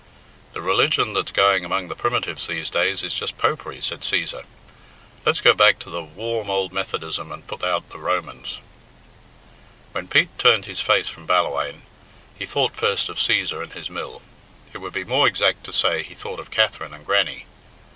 "The 0.53 0.63
religion 0.63 1.13
that's 1.13 1.31
going 1.31 1.63
among 1.63 1.87
the 1.87 1.95
Primitives 1.95 2.47
these 2.47 2.71
days 2.71 3.03
is 3.03 3.13
just 3.13 3.37
Popery," 3.37 3.81
said 3.81 4.01
Cæsar. 4.01 4.45
"Let's 5.27 5.41
go 5.41 5.53
back 5.53 5.77
to 5.77 5.91
the 5.91 6.01
warm 6.01 6.49
ould 6.49 6.73
Methodism 6.73 7.31
and 7.31 7.45
put 7.45 7.63
out 7.63 7.87
the 7.91 7.99
Romans." 7.99 8.57
When 9.91 10.07
Pete 10.07 10.35
turned 10.39 10.65
his 10.65 10.81
face 10.81 11.07
from 11.07 11.27
Ballawhaine, 11.27 11.83
he 12.33 12.47
thought 12.47 12.75
first 12.75 13.09
of 13.09 13.17
Cæsar 13.17 13.61
and 13.61 13.73
his 13.73 13.91
mill. 13.91 14.23
It 14.73 14.79
would 14.79 14.93
be 14.93 15.03
more 15.03 15.27
exact 15.27 15.65
to 15.65 15.71
say 15.71 16.01
he 16.01 16.15
thought 16.15 16.39
of 16.39 16.49
Katherine 16.49 16.95
and 16.95 17.05
Grannie. 17.05 17.45